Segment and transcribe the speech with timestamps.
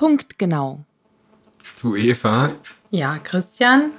[0.00, 0.82] Punktgenau.
[1.82, 2.52] Du Eva,
[2.90, 3.90] Ja, Christian?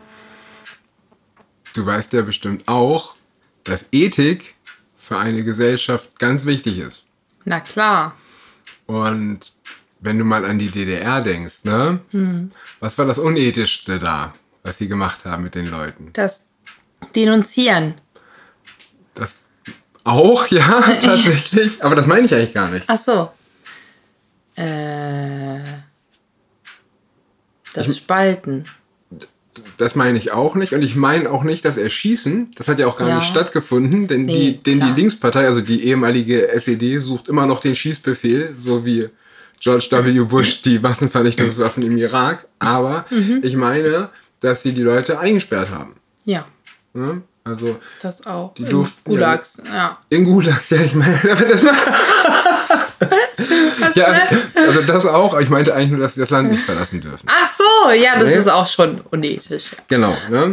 [1.75, 3.13] du weißt ja bestimmt auch,
[3.65, 4.55] dass Ethik
[4.97, 7.05] für eine Gesellschaft ganz wichtig ist.
[7.45, 8.15] Na klar.
[8.87, 9.53] Und
[9.99, 11.99] wenn du mal an die DDR denkst, ne?
[12.79, 14.33] Was war das Unethischste da,
[14.63, 16.09] was sie gemacht haben mit den Leuten?
[16.13, 16.47] Das
[17.13, 17.93] Denunzieren.
[19.13, 19.43] Das
[20.03, 21.83] auch, ja, tatsächlich.
[21.83, 22.85] Aber das meine ich eigentlich gar nicht.
[22.87, 23.29] Ach so.
[24.55, 25.70] Äh.
[27.73, 28.65] Das Spalten.
[29.77, 30.73] Das meine ich auch nicht.
[30.73, 32.51] Und ich meine auch nicht das Erschießen.
[32.55, 33.15] Das hat ja auch gar Ja.
[33.17, 35.01] nicht stattgefunden, denn, Nee, die, denn die.
[35.01, 39.09] Linkspartei, also die ehemalige SED, sucht immer noch den Schießbefehl, so wie
[39.59, 40.19] George W.
[40.23, 42.47] Bush die Massenvernichtungswaffen im Irak.
[42.59, 43.39] Aber Mhm.
[43.43, 45.95] ich meine, dass sie die Leute eingesperrt haben.
[46.25, 46.45] Ja,
[46.93, 47.21] Ne?
[47.43, 48.53] Also das auch.
[48.53, 49.97] Die In durften ja Gulags, ja.
[50.09, 51.63] in Gulags, ja, ich meine, das
[53.95, 57.01] ja, also das auch, aber ich meinte eigentlich nur, dass sie das Land nicht verlassen
[57.01, 57.25] dürfen.
[57.27, 58.35] Ach so, ja, das Nee.
[58.37, 59.65] ist auch schon unethisch.
[59.87, 60.49] Genau, ne?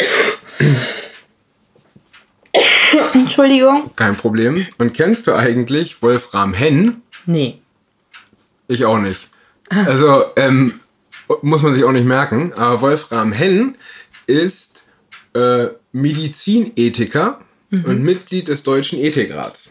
[3.12, 3.90] Entschuldigung.
[3.96, 4.66] kein Problem.
[4.78, 7.02] Und kennst du eigentlich Wolfram Henn?
[7.26, 7.60] Nee.
[8.68, 9.28] Ich auch nicht.
[9.86, 10.80] Also, ähm,
[11.42, 12.52] muss man sich auch nicht merken.
[12.54, 13.76] Aber Wolfram Henn
[14.26, 14.84] ist
[15.34, 19.70] äh, Medizinethiker und Mitglied des Deutschen Ethikrats.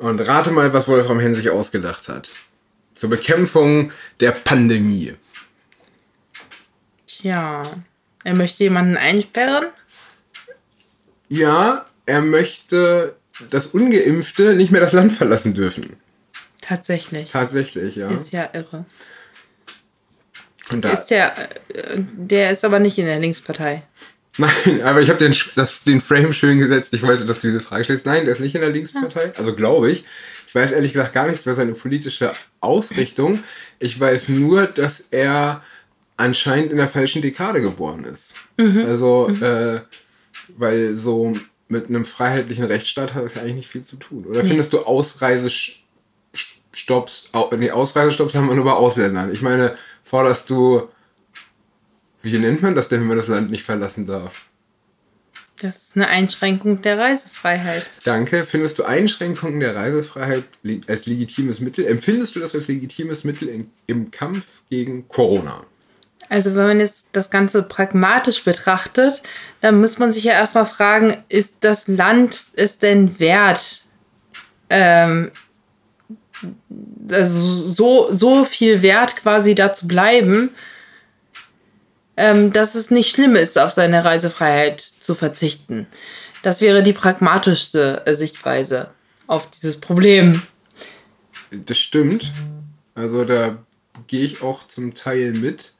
[0.00, 2.30] Und rate mal, was Wolfram Henn sich ausgedacht hat.
[2.94, 5.14] Zur Bekämpfung der Pandemie.
[7.06, 7.62] Tja.
[8.24, 9.66] Er möchte jemanden einsperren?
[11.28, 13.14] Ja, er möchte,
[13.50, 15.96] dass Ungeimpfte nicht mehr das Land verlassen dürfen.
[16.62, 17.30] Tatsächlich.
[17.30, 18.08] Tatsächlich, ja.
[18.08, 18.86] Ist ja irre.
[20.70, 21.28] Und da, Ist ja,
[21.74, 23.82] äh, der ist aber nicht in der Linkspartei.
[24.40, 26.92] Nein, aber ich habe den, das- den Frame schön gesetzt.
[26.94, 28.06] Ich wollte, dass du diese Frage stellst.
[28.06, 29.32] Nein, der ist nicht in der Linkspartei.
[29.36, 30.04] Also glaube ich.
[30.46, 33.38] Ich weiß ehrlich gesagt gar nichts über seine politische Ausrichtung.
[33.78, 35.62] Ich weiß nur, dass er
[36.16, 38.34] anscheinend in der falschen Dekade geboren ist.
[38.58, 39.80] Also, Äh,
[40.56, 41.32] weil so
[41.68, 44.24] mit einem freiheitlichen Rechtsstaat hat das ja eigentlich nicht viel zu tun.
[44.26, 49.32] Oder findest du Ausreisestopps, au- nee, Ausreisestopps haben wir nur bei Ausländern.
[49.32, 50.88] Ich meine, forderst du,
[52.22, 54.44] wie nennt man das denn, wenn man das Land nicht verlassen darf?
[55.60, 57.88] Das ist eine Einschränkung der Reisefreiheit.
[58.04, 58.46] Danke.
[58.46, 60.44] Findest du Einschränkungen der Reisefreiheit
[60.86, 61.86] als legitimes Mittel?
[61.86, 65.64] Empfindest du das als legitimes Mittel in, im Kampf gegen Corona?
[66.30, 69.22] Also wenn man jetzt das Ganze pragmatisch betrachtet,
[69.60, 73.82] dann muss man sich ja erstmal fragen, ist das Land es denn wert,
[74.70, 75.30] ähm,
[77.10, 80.50] also so, so viel wert quasi da zu bleiben,
[82.20, 85.86] ähm, dass es nicht schlimm ist, auf seine Reisefreiheit zu verzichten.
[86.42, 88.90] Das wäre die pragmatischste äh, Sichtweise
[89.26, 90.42] auf dieses Problem.
[91.50, 92.32] Das stimmt.
[92.94, 93.58] Also da
[94.06, 95.72] gehe ich auch zum Teil mit.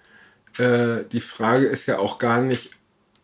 [0.56, 2.70] Äh, die Frage ist ja auch gar nicht,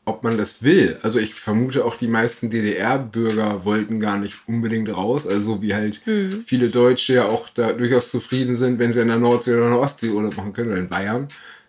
[0.04, 0.98] ob man das will.
[1.02, 5.26] Also ich vermute auch die meisten DDR-Bürger wollten gar nicht unbedingt raus.
[5.26, 6.02] Also wie halt
[6.44, 9.72] viele Deutsche ja auch da durchaus zufrieden sind, wenn sie in der Nordsee oder in
[9.72, 11.28] der Ostsee Urlaub machen können oder in Bayern.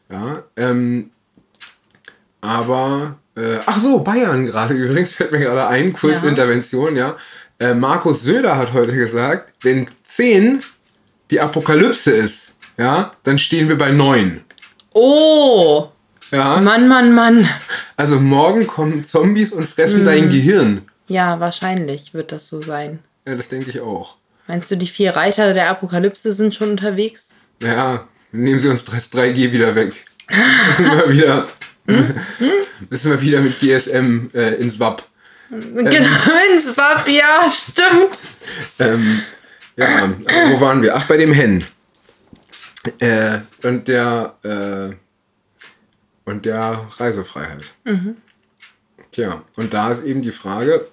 [0.09, 0.44] Ja.
[0.56, 1.12] Ähm,
[2.42, 6.30] aber, äh, ach so, Bayern gerade übrigens, fällt mir gerade ein, kurz Ja.
[6.30, 7.16] Intervention, ja.
[7.59, 10.62] Äh, Markus Söder hat heute gesagt, wenn 10
[11.31, 14.42] die Apokalypse ist, ja, dann stehen wir bei 9.
[14.94, 15.90] Oh,
[16.31, 17.47] Ja, Mann, Mann, Mann.
[17.96, 20.81] also morgen kommen Zombies und fressen dein Gehirn.
[21.08, 23.00] Ja, wahrscheinlich wird das so sein.
[23.26, 24.16] Ja, das denke ich auch.
[24.47, 27.30] Meinst du, die vier Reiter der Apokalypse sind schon unterwegs?
[27.62, 30.06] Ja, nehmen sie uns Press 3G wieder weg.
[31.08, 31.46] müssen
[31.88, 32.16] wieder,
[32.90, 35.03] müssen wir wieder mit GSM äh, ins WAP.
[35.50, 38.20] Genau, ins Wab, ja, stimmt.
[38.80, 39.22] Ähm,
[39.78, 40.14] ja,
[40.50, 40.96] wo waren wir?
[40.96, 41.64] Ach, bei dem Hen.
[43.00, 44.96] Äh, und der äh,
[46.30, 47.64] und der Reisefreiheit.
[49.12, 50.86] Tja, und da ist eben die Frage,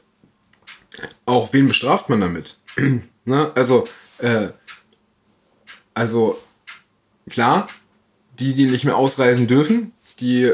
[1.26, 2.56] auch wen bestraft man damit?
[3.24, 3.52] ne?
[3.54, 3.84] Also,
[4.18, 4.48] äh,
[5.92, 6.40] also
[7.28, 7.66] klar,
[8.38, 10.52] die, die nicht mehr ausreisen dürfen, die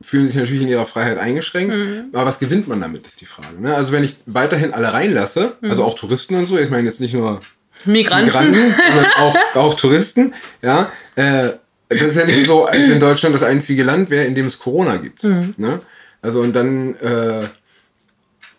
[0.00, 1.74] fühlen sich natürlich in ihrer Freiheit eingeschränkt.
[2.12, 3.60] Aber was gewinnt man damit, ist die Frage.
[3.60, 3.74] Ne?
[3.74, 7.14] Also wenn ich weiterhin alle reinlasse, also auch Touristen und so, ich meine jetzt nicht
[7.14, 7.40] nur
[7.84, 8.26] Migranten.
[8.26, 11.50] Migranten, sondern auch, auch Touristen, ja, äh,
[11.88, 14.58] das ist ja nicht so, als wenn Deutschland das einzige Land wäre, in dem es
[14.58, 15.24] Corona gibt.
[15.24, 15.80] Ne?
[16.20, 17.44] Also und dann, äh,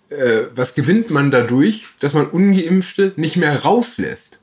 [0.09, 4.39] äh, was gewinnt man dadurch, dass man Ungeimpfte nicht mehr rauslässt?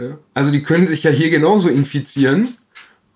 [0.00, 0.18] Ja?
[0.34, 2.56] Also die können sich ja hier genauso infizieren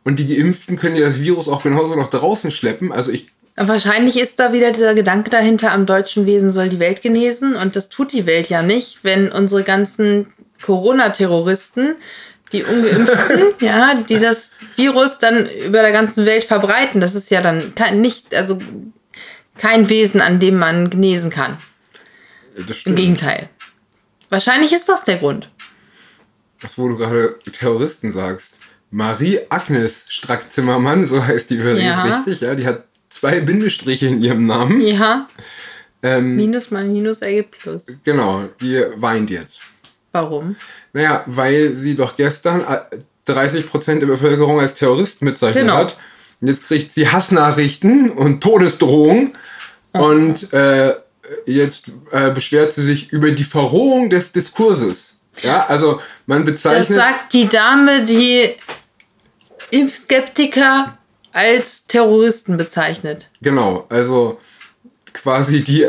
[0.07, 2.93] und die Geimpften können ja das Virus auch genauso nach draußen schleppen.
[2.93, 3.27] Also ich
[3.57, 7.57] Wahrscheinlich ist da wieder dieser Gedanke dahinter, am deutschen Wesen soll die Welt genesen.
[7.57, 10.29] Und das tut die Welt ja nicht, wenn unsere ganzen
[10.63, 11.97] Corona-Terroristen
[12.53, 17.01] die Ungeimpften, ja, die das Virus dann über der ganzen Welt verbreiten.
[17.01, 18.61] Das ist ja dann kein, nicht, also
[19.59, 21.57] kein Wesen, an dem man genesen kann.
[22.69, 23.49] Das Im Gegenteil.
[24.29, 25.51] Wahrscheinlich ist das der Grund.
[26.61, 28.61] Das, wo du gerade Terroristen sagst.
[28.91, 32.03] Marie-Agnes Strack-Zimmermann, so heißt die übrigens Ja.
[32.03, 32.55] richtig, ja.
[32.55, 34.81] Die hat zwei Bindestriche in ihrem Namen.
[34.81, 35.29] Ja.
[36.03, 37.87] Ähm, Minus mal Minus ergibt Plus.
[38.05, 39.61] genau, die weint jetzt.
[40.13, 40.57] Warum?
[40.93, 42.97] Naja, weil sie doch gestern äh,
[43.31, 45.77] 30% der Bevölkerung als Terroristen bezeichnet Genau.
[45.79, 45.97] hat.
[46.41, 49.33] Und jetzt kriegt sie Hassnachrichten und Todesdrohungen.
[49.93, 50.95] Und äh,
[51.47, 55.16] jetzt äh, beschwert sie sich über die Verrohung des Diskurses.
[55.43, 56.99] Ja, also man Das bezeichnet.
[56.99, 58.55] sagt die Dame, die
[59.71, 60.97] Impfskeptiker
[61.33, 63.29] als Terroristen bezeichnet.
[63.43, 64.39] Genau, also
[65.13, 65.87] quasi die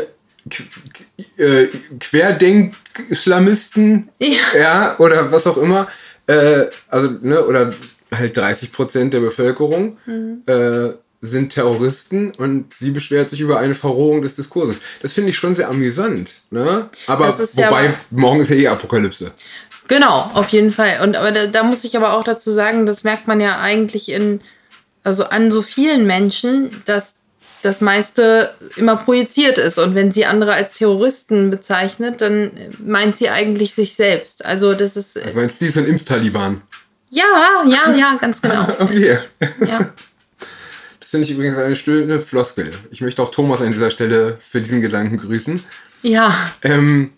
[1.36, 1.66] äh,
[2.00, 4.36] Querdenk-Islamisten, Ja.
[4.58, 5.86] ja, oder was auch immer,
[6.26, 7.72] äh, also, ne, oder
[8.12, 10.42] halt 30 Prozent der Bevölkerung Mhm.
[10.46, 10.90] äh,
[11.20, 14.78] sind Terroristen und sie beschwert sich über eine Verrohung des Diskurses.
[15.02, 16.88] Das finde ich schon sehr amüsant, ne?
[17.06, 19.32] Aber ja wobei, aber- morgen ist ja eh Apokalypse.
[19.88, 21.00] Genau, auf jeden Fall.
[21.02, 24.10] Und aber da, da muss ich aber auch dazu sagen, das merkt man ja eigentlich
[24.10, 24.40] in,
[25.02, 27.14] also an so vielen Menschen, dass
[27.62, 29.78] das meiste immer projiziert ist.
[29.78, 34.44] Und wenn sie andere als Terroristen bezeichnet, dann meint sie eigentlich sich selbst.
[34.44, 35.18] Also das ist.
[35.20, 36.62] Also meinst du, die ist so ein Impftaliban?
[37.10, 37.24] Ja,
[37.66, 38.66] ja, ja, ganz genau.
[38.78, 39.18] Okay.
[39.66, 39.92] Ja.
[41.08, 42.70] Das finde ich übrigens eine schöne Floskel.
[42.90, 45.64] Ich möchte auch Thomas an dieser Stelle für diesen Gedanken grüßen.
[46.02, 46.34] Ja.
[46.60, 47.12] Ähm,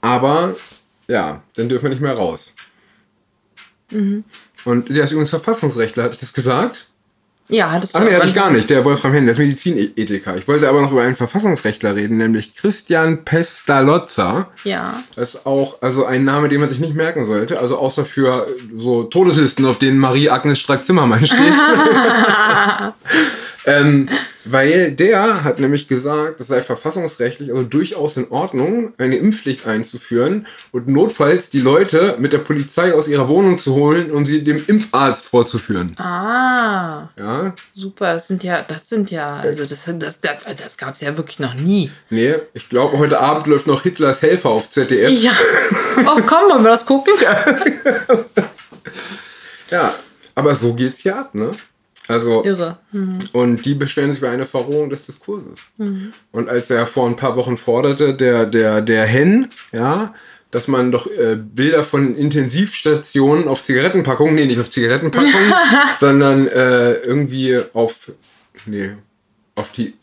[0.00, 0.54] aber
[1.08, 2.54] ja, dann dürfen wir nicht mehr raus.
[4.64, 6.86] Und der ist übrigens Verfassungsrechtler, hatte ich das gesagt?
[7.48, 8.70] Ja, hattest du Ach nee, hatte ich gar nicht.
[8.70, 10.36] Der Wolfram Henn, der ist Medizinethiker.
[10.36, 14.48] Ich wollte aber noch über einen Verfassungsrechtler reden, nämlich Christian Pestalozza.
[14.64, 15.02] Ja.
[15.14, 17.60] Das ist auch also ein Name, den man sich nicht merken sollte.
[17.60, 21.38] Also außer für so Todeslisten, auf denen Marie-Agnes Strack-Zimmermann steht.
[23.66, 24.08] ähm,
[24.44, 30.46] weil der hat nämlich gesagt, es sei verfassungsrechtlich also durchaus in Ordnung, eine Impfpflicht einzuführen
[30.72, 34.62] und notfalls die Leute mit der Polizei aus ihrer Wohnung zu holen, um sie dem
[34.66, 35.94] Impfarzt vorzuführen.
[35.98, 38.14] Ah, Ja, super.
[38.14, 41.38] Das sind ja, das sind ja, also das, das, das, das gab es ja wirklich
[41.38, 41.90] noch nie.
[42.10, 45.10] nee, ich glaube, heute Abend läuft noch Hitlers Helfer auf ZDF.
[45.22, 45.32] Ja.
[46.06, 47.14] Oh, komm, wollen wir das gucken?
[49.70, 49.92] Ja,
[50.34, 51.50] aber so geht's hier ab, ne?
[52.06, 52.78] Also, Irre.
[53.32, 55.68] Und die beschweren sich über eine Verrohung des Diskurses.
[55.78, 56.12] Mhm.
[56.32, 60.14] Und als er vor ein paar Wochen forderte, der, der, der Hen, ja,
[60.50, 65.52] dass man doch äh, Bilder von Intensivstationen auf Zigarettenpackungen, nee, nicht auf Zigarettenpackungen,
[66.00, 68.12] sondern äh, irgendwie auf,
[68.66, 68.92] nee,
[69.54, 69.94] auf die,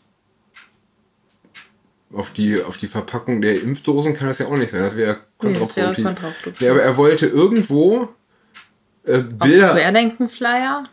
[2.12, 4.82] auf die, auf die Verpackung der Impfdosen kann das ja auch nicht sein.
[4.82, 5.54] Das wäre Nee,
[6.04, 6.60] kontraproduktiv.
[6.60, 8.08] Nee, aber er wollte irgendwo
[9.04, 9.72] äh, Bilder.
[9.72, 10.84] Querdenken-Flyer?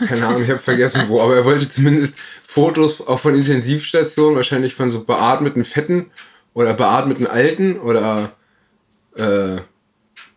[0.00, 4.36] Ja, keine Ahnung, ich habe vergessen wo, aber er wollte zumindest Fotos auch von Intensivstationen,
[4.36, 6.10] wahrscheinlich von so beatmeten Fetten
[6.52, 8.32] oder beatmeten Alten oder
[9.16, 9.56] äh,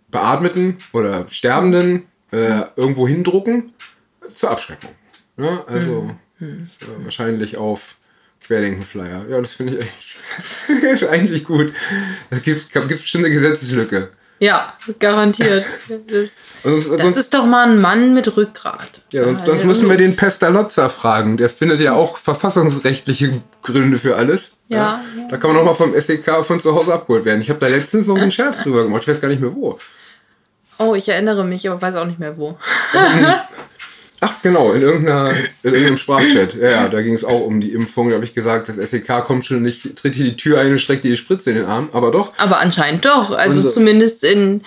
[0.10, 3.72] beatmeten oder Sterbenden äh, irgendwo hindrucken
[4.34, 4.92] zur Abschreckung.
[5.38, 7.95] Ja, also ist, äh, wahrscheinlich auf
[8.42, 9.28] Querdenkenflyer.
[9.30, 10.18] Ja, das finde ich
[10.69, 11.74] eigentlich, eigentlich gut.
[12.30, 14.10] Es gibt, gibt bestimmt eine Gesetzeslücke.
[14.39, 15.66] Ja, garantiert.
[15.89, 16.30] Das,
[16.63, 19.02] Also, das sonst, ist doch mal ein Mann mit Rückgrat.
[19.12, 21.38] Ja, sonst, sonst ja, müssen wir den Pestalozza fragen.
[21.38, 24.54] Der findet ja auch verfassungsrechtliche Gründe für alles.
[24.68, 27.42] Ja, Da kann man nochmal vom SEK von zu Hause abgeholt werden.
[27.42, 29.04] Ich habe da letztens noch einen Scherz drüber gemacht.
[29.04, 29.80] Ich weiß gar nicht mehr wo.
[30.78, 32.57] Oh, ich erinnere mich, aber weiß auch nicht mehr wo.
[34.19, 36.56] Ach, genau, in, irgendeiner, in irgendeinem Sprachchat.
[36.56, 38.09] Ja, ja, da ging es auch um die Impfung.
[38.09, 40.80] Da habe ich gesagt, das SEK kommt schon nicht, tritt hier die Tür ein und
[40.80, 41.90] streckt dir die Spritze in den Arm.
[41.94, 42.33] Aber doch.
[42.38, 43.31] Aber anscheinend doch.
[43.31, 44.62] Also Unser- zumindest in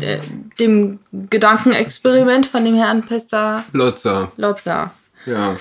[0.00, 0.18] äh,
[0.60, 4.30] dem Gedankenexperiment von dem Herrn Pesta Lotzer.
[4.36, 4.92] Lotzer.
[5.26, 5.56] Ja.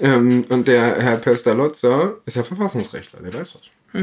[0.00, 3.62] Ähm, und der Herr Pestalozza ist ja Verfassungsrechtler, der weiß was.
[3.94, 4.02] Ja.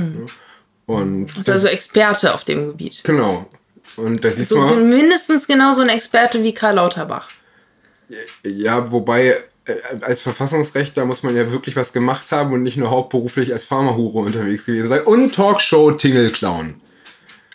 [0.88, 3.00] Und Ist also Experte auf dem Gebiet.
[3.03, 3.48] genau.
[3.98, 4.75] Und da siehst So mal.
[4.75, 7.29] mindestens genauso ein Experte wie Karl Lauterbach.
[8.43, 9.35] Ja, wobei
[9.65, 13.65] äh, als Verfassungsrechtler muss man ja wirklich was gemacht haben und nicht nur hauptberuflich als
[13.65, 15.01] Pharmahure unterwegs gewesen sein.
[15.01, 16.75] Und Talkshow-Tingelclown.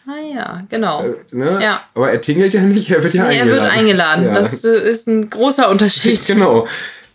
[0.07, 1.05] Ah ja, genau.
[1.31, 1.59] Ne?
[1.63, 1.83] Ja.
[1.95, 3.63] Aber er tingelt ja nicht, er wird ja Nee, er eingeladen.
[3.63, 4.25] wird eingeladen.
[4.25, 4.35] Ja.
[4.35, 6.21] Das äh, ist ein großer Unterschied.
[6.27, 6.67] genau.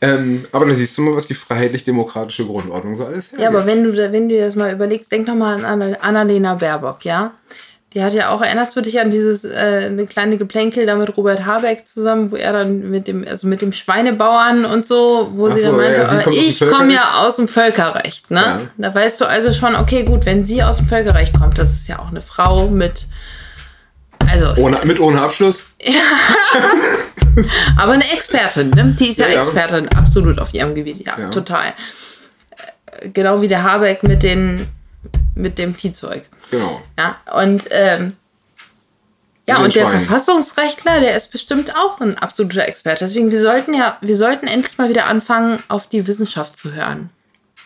[0.02, 3.42] Ähm, aber da siehst du mal, was die freiheitlich-demokratische Grundordnung so alles hergibt.
[3.42, 5.66] Ja, aber wenn du, da- wenn du dir das mal überlegst, denk doch mal an
[5.66, 7.34] Anna- Annalena Baerbock, ja?
[7.96, 11.16] Die hat ja auch, erinnerst du dich an dieses äh, eine kleine Geplänkel da mit
[11.16, 15.48] Robert Habeck zusammen, wo er dann mit dem, also mit dem Schweinebauern und so, wo
[15.48, 18.32] Ach sie so, dann meinte, ja, sie äh, kommt ich komme ja aus dem Völkerrecht,
[18.32, 18.42] ne?
[18.42, 18.62] Ja.
[18.78, 21.88] Da weißt du also schon, okay, gut, wenn sie aus dem Völkerrecht kommt, das ist
[21.88, 23.08] ja auch eine Frau mit,
[24.30, 25.64] Also, Ohne, mit ohne Abschluss?
[27.78, 28.94] aber eine Expertin, ne?
[29.00, 29.42] Die ist ja, Ja, ja.
[29.42, 31.30] Expertin, absolut auf ihrem Gebiet, ja, Ja.
[31.30, 31.68] total.
[31.68, 34.68] Äh, Genau wie der Habeck mit, den,
[35.36, 36.24] mit dem Viehzeug.
[36.52, 36.82] Genau.
[36.98, 38.14] Ja, und ähm,
[39.48, 39.88] ja, und der.
[39.88, 43.06] Verfassungsrechtler, der ist bestimmt auch ein absoluter Experte.
[43.06, 47.10] Deswegen, wir sollten ja, wir sollten endlich mal wieder anfangen, auf die Wissenschaft zu hören.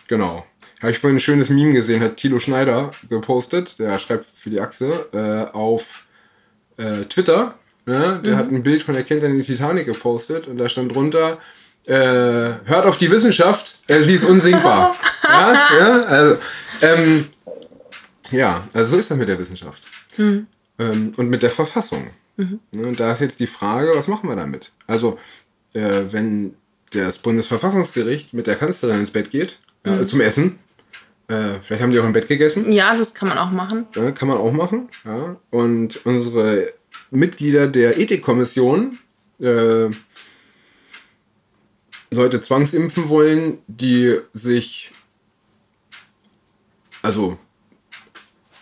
[0.08, 0.44] Genau.
[0.80, 4.60] Habe ich vorhin ein schönes Meme gesehen, hat Thilo Schneider gepostet, der schreibt für die
[4.60, 6.04] Achse, äh, auf
[6.78, 7.54] äh, Twitter.
[7.86, 8.20] Ne?
[8.24, 11.38] Der hat ein Bild von der Kindheit in die Titanic gepostet und da stand drunter,
[11.86, 14.94] äh, hört auf die Wissenschaft, äh, sie ist unsinkbar.
[15.28, 16.40] ja, ja, also,
[16.82, 17.26] ähm,
[18.30, 19.82] ja, also so ist das mit der Wissenschaft.
[20.18, 20.46] Ähm,
[21.16, 22.06] und mit der Verfassung.
[22.36, 22.58] Ne?
[22.72, 24.72] Und da ist jetzt die Frage, was machen wir damit?
[24.86, 25.18] Also,
[25.74, 26.54] äh, wenn
[26.92, 30.58] das Bundesverfassungsgericht mit der Kanzlerin ins Bett geht, äh, zum Essen,
[31.28, 33.86] äh, vielleicht haben die auch im Bett gegessen, Ja, das kann man auch machen.
[33.94, 34.88] ja, kann man auch machen.
[35.04, 35.36] Ja.
[35.50, 36.72] Und unsere
[37.10, 38.98] Mitglieder der Ethikkommission
[39.40, 39.88] äh,
[42.12, 44.90] Leute zwangsimpfen wollen, die sich,
[47.02, 47.38] also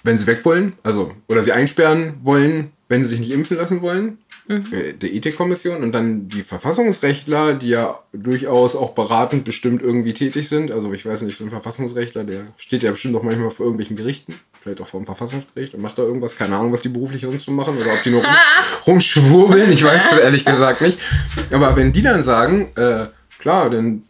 [0.08, 3.82] wenn sie weg wollen, also oder sie einsperren wollen, wenn sie sich nicht impfen lassen
[3.82, 10.14] wollen, äh, der Ethikkommission und dann die Verfassungsrechtler, die ja durchaus auch beratend bestimmt irgendwie
[10.14, 10.72] tätig sind.
[10.72, 13.96] Also ich weiß nicht, so ein Verfassungsrechtler, der steht ja bestimmt auch manchmal vor irgendwelchen
[13.96, 17.20] Gerichten, vielleicht auch vor dem Verfassungsgericht und macht da irgendwas, keine Ahnung, was die beruflich
[17.20, 18.34] sonst so machen oder ob die nur rum,
[18.86, 20.98] rumschwurbeln, ich weiß das ehrlich gesagt nicht.
[21.52, 24.04] Aber wenn die dann sagen, äh, klar, dann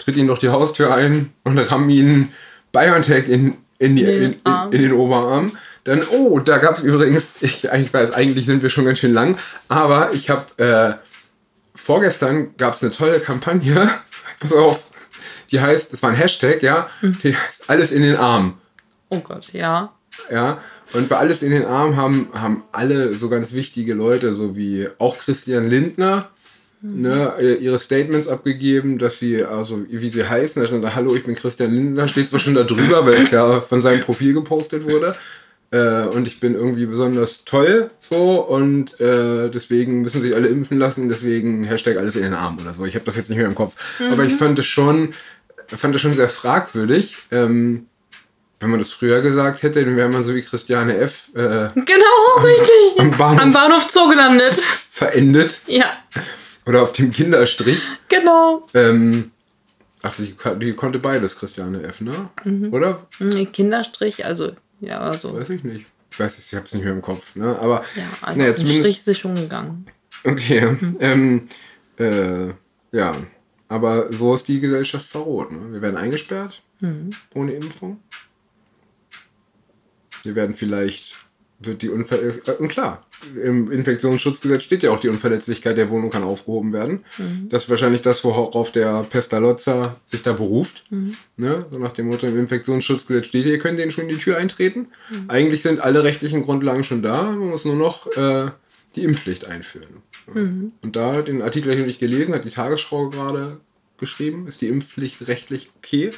[0.00, 2.32] tritt ihnen doch die Haustür ein und rammen ihnen
[2.72, 5.52] BioNTech in, in, die, Den in, in, in den Oberarm.
[5.84, 9.12] Dann, oh, da gab es übrigens, ich eigentlich weiß, eigentlich sind wir schon ganz schön
[9.12, 9.36] lang,
[9.68, 10.94] aber ich habe äh,
[11.74, 13.90] vorgestern gab es eine tolle Kampagne,
[14.38, 14.86] pass auf,
[15.50, 18.58] die heißt, das war ein Hashtag, ja, die heißt Alles in den Arm.
[19.08, 19.92] Oh Gott, ja.
[20.30, 20.60] Ja,
[20.92, 24.88] und bei Alles in den Arm haben, haben alle so ganz wichtige Leute, so wie
[24.98, 26.28] auch Christian Lindner,
[26.82, 31.14] ne, äh, ihre Statements abgegeben, dass sie, also wie sie heißen, da stand da, hallo,
[31.14, 34.34] ich bin Christian Lindner, steht zwar schon da drüber, weil es ja von seinem Profil
[34.34, 35.14] gepostet wurde.
[35.72, 40.78] Äh, und ich bin irgendwie besonders toll, so, und äh, deswegen müssen sich alle impfen
[40.78, 42.84] lassen, deswegen Hashtag alles in den Arm oder so.
[42.84, 43.74] Ich habe das jetzt nicht mehr im Kopf.
[44.10, 45.14] Aber ich fand es schon,
[45.68, 47.16] fand es schon sehr fragwürdig.
[47.30, 47.86] Ähm,
[48.58, 51.28] wenn man das früher gesagt hätte, dann wäre man so wie Christiane F.
[51.34, 52.98] Äh, Genau, richtig.
[52.98, 53.42] Am Bahnhof.
[53.42, 54.54] Am Bahnhof Zoo gelandet.
[54.90, 55.86] verendet Ja,
[56.66, 57.80] oder auf dem Kinderstrich.
[58.08, 58.66] genau.
[58.74, 59.30] Ähm,
[60.02, 62.30] ach, die, die konnte beides, Christiane F., ne?
[62.70, 63.06] Oder?
[63.18, 65.34] Nee, Kinderstrich, also, ja, also.
[65.34, 65.86] Weiß ich nicht.
[66.12, 67.56] Ich weiß, ich hab's nicht mehr im Kopf, ne?
[67.58, 69.86] Aber, Ja, also naja, Strich ist sie schon gegangen.
[70.24, 71.48] Okay, ähm,
[71.98, 72.48] äh,
[72.92, 73.16] ja.
[73.68, 75.72] Aber so ist die Gesellschaft verroht, ne?
[75.72, 76.60] Wir werden eingesperrt,
[77.34, 78.00] ohne Impfung.
[80.24, 81.16] Wir werden vielleicht,
[81.60, 83.06] wird die Unverletzlichkeit, und klar,
[83.42, 87.04] im Infektionsschutzgesetz steht ja auch die Unverletzlichkeit der Wohnung kann aufgehoben werden.
[87.48, 90.84] Das ist wahrscheinlich das, worauf der Pestalozza sich da beruft.
[91.36, 91.66] Ne?
[91.70, 94.88] So nach dem Motto, im Infektionsschutzgesetz steht, ihr könnt denen schon in die Tür eintreten.
[95.28, 98.50] Eigentlich sind alle rechtlichen Grundlagen schon da, man muss nur noch äh,
[98.96, 100.02] die Impfpflicht einführen.
[100.82, 103.60] Und da, den Artikel habe ich noch nicht gelesen, hat die Tagesschau gerade
[103.98, 106.12] geschrieben, ist die Impfpflicht rechtlich okay?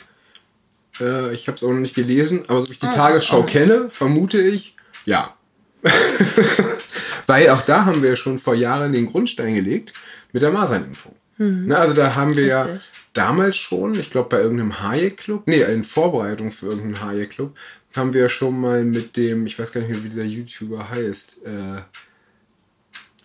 [1.01, 3.43] Äh, ich habe es auch noch nicht gelesen, aber so wie ich die ich Tagesschau
[3.45, 5.35] kenne, vermute ich, ja.
[7.27, 9.93] Weil auch da haben wir schon vor Jahren den Grundstein gelegt
[10.33, 11.15] mit der Masernimpfung.
[11.39, 12.69] Ne, also da haben wir ja
[13.15, 17.57] damals schon, ich glaube bei irgendeinem Hayek-Club, nee, in Vorbereitung für irgendeinen Hayek-Club,
[17.97, 21.45] haben wir schon mal mit dem, ich weiß gar nicht mehr, wie dieser YouTuber heißt,
[21.45, 21.77] äh,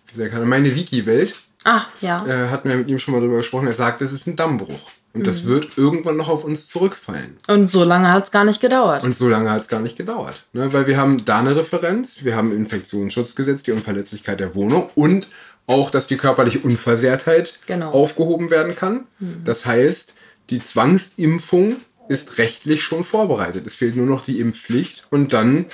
[0.06, 2.24] wie dieser Kanal, meine Wiki-Welt, Ah, ja.
[2.26, 4.90] äh, hatten wir mit ihm schon mal drüber gesprochen, er sagt, das ist ein Dammbruch.
[5.18, 7.36] Und das wird irgendwann noch auf uns zurückfallen.
[7.48, 9.02] Und so lange hat es gar nicht gedauert.
[9.04, 10.46] Und so lange hat es gar nicht gedauert.
[10.52, 10.72] Ne?
[10.72, 15.28] Weil wir haben da eine Referenz, wir haben Infektionsschutzgesetz, die Unverletzlichkeit der Wohnung und
[15.66, 17.90] auch, dass die körperliche Unversehrtheit Genau.
[17.90, 19.06] aufgehoben werden kann.
[19.44, 20.14] Das heißt,
[20.50, 21.76] die Zwangsimpfung
[22.08, 23.66] ist rechtlich schon vorbereitet.
[23.66, 25.66] Es fehlt nur noch die Impfpflicht und dann,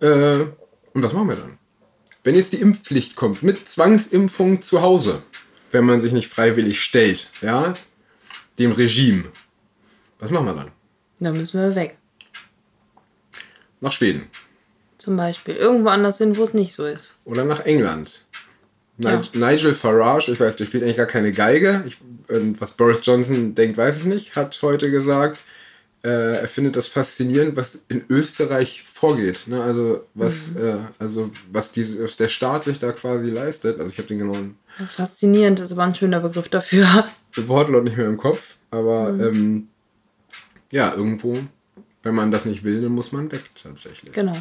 [0.00, 0.40] äh,
[0.92, 1.58] und was machen wir dann?
[2.24, 5.22] Wenn jetzt die Impfpflicht kommt mit Zwangsimpfung zu Hause,
[5.70, 7.72] wenn man sich nicht freiwillig stellt, ja,
[8.58, 9.24] dem Regime,
[10.18, 10.70] was machen wir dann?
[11.20, 11.98] Dann müssen wir weg.
[13.80, 14.28] Nach Schweden.
[14.98, 15.56] Zum Beispiel.
[15.56, 17.18] Irgendwo anders hin, wo es nicht so ist.
[17.24, 18.22] Oder nach England.
[18.98, 19.20] Ja.
[19.34, 21.82] Nigel Farage, ich weiß, der spielt eigentlich gar keine Geige.
[21.86, 25.42] Ich, und was Boris Johnson denkt, weiß ich nicht, hat heute gesagt,
[26.04, 29.46] äh, er findet das faszinierend, was in Österreich vorgeht.
[29.46, 29.62] Ne?
[29.62, 33.78] Also, was, äh, also was, diese, was der Staat sich da quasi leistet.
[33.78, 34.56] Also ich habe den genauen
[34.96, 37.06] Faszinierend ist aber ein schöner Begriff dafür.
[37.36, 38.56] Wortlaut nicht mehr im Kopf.
[38.70, 39.68] Aber ähm,
[40.70, 41.38] ja, irgendwo,
[42.02, 44.12] wenn man das nicht will, dann muss man weg tatsächlich.
[44.12, 44.36] Genau.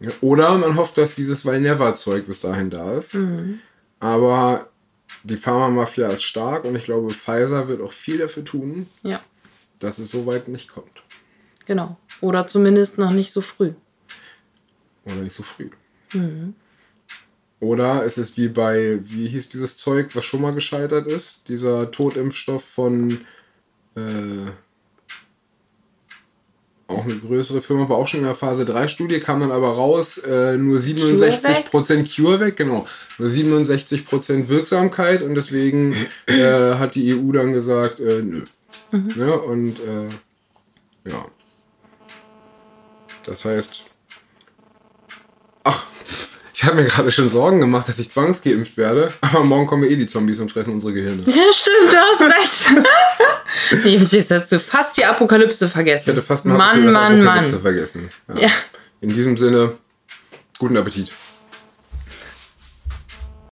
[0.00, 3.16] Ja, Oder man hofft, dass dieses Valneva-Zeug bis dahin da ist.
[3.98, 4.68] Aber
[5.24, 9.20] die Pharmamafia ist stark und ich glaube, Pfizer wird auch viel dafür tun, Ja,
[9.78, 11.02] dass es so weit nicht kommt.
[11.66, 11.96] genau.
[12.20, 13.72] Oder zumindest noch nicht so früh.
[15.04, 15.70] Oder nicht so früh.
[17.60, 21.48] Oder es ist wie bei, wie hieß dieses Zeug, was schon mal gescheitert ist?
[21.48, 23.20] Dieser Totimpfstoff von
[23.96, 24.50] äh,
[26.88, 29.68] auch eine größere Firma, war auch schon in der Phase 3 Studie, kam dann aber
[29.68, 32.86] raus, äh, nur 67% CureVac, genau,
[33.18, 35.94] nur 67% Wirksamkeit und deswegen
[36.26, 38.22] äh, hat die EU dann gesagt, äh,
[38.92, 39.26] nö.
[39.28, 40.08] Ja, und äh,
[41.10, 41.26] ja.
[43.24, 43.82] Das heißt,
[45.64, 45.86] ach,
[46.54, 49.96] ich habe mir gerade schon Sorgen gemacht, dass ich zwangsgeimpft werde, aber morgen kommen eh
[49.96, 51.22] die Zombies und fressen unsere Gehirne.
[51.26, 52.84] Ja, stimmt, du hast recht.
[53.84, 56.10] nee, jetzt hast du fast die Apokalypse vergessen.
[56.10, 57.60] Ich hätte fast mal Mann, Mann, Apokalypse Mann.
[57.60, 58.08] vergessen.
[58.28, 58.38] Ja.
[58.42, 58.50] Ja.
[59.00, 59.74] In diesem Sinne,
[60.58, 61.12] guten Appetit.